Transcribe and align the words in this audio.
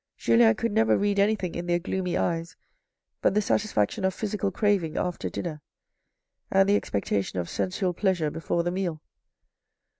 Julien 0.17 0.55
could 0.55 0.71
never 0.71 0.97
read 0.97 1.19
anything 1.19 1.53
in 1.53 1.67
their 1.67 1.77
gloomy 1.77 2.17
eyes 2.17 2.55
but 3.21 3.35
the 3.35 3.39
satisfaction 3.43 4.03
of 4.03 4.15
physical 4.15 4.49
craving 4.49 4.97
after 4.97 5.29
dinner, 5.29 5.61
and 6.49 6.67
the 6.67 6.75
ex 6.75 6.89
pectation 6.89 7.39
of 7.39 7.47
sensual 7.47 7.93
pleasure 7.93 8.31
before 8.31 8.63
the 8.63 8.71
meal. 8.71 8.99